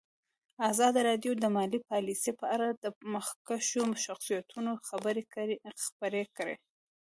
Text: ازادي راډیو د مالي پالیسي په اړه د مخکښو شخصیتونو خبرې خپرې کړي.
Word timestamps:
ازادي 0.71 1.01
راډیو 1.09 1.31
د 1.37 1.45
مالي 1.55 1.79
پالیسي 1.89 2.31
په 2.39 2.45
اړه 2.55 2.67
د 2.83 2.85
مخکښو 3.13 3.83
شخصیتونو 4.05 4.71
خبرې 4.87 5.21
خپرې 5.87 6.23
کړي. 6.37 6.55